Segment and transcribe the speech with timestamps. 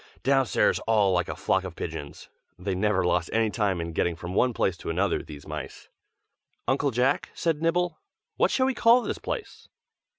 [0.23, 2.27] downstairs all like a flock of pigeons.
[2.57, 5.89] They never lost any time in getting from one place to another, these mice.
[6.67, 7.99] "Uncle Jack," said Nibble,
[8.35, 9.67] "What shall we call this place?"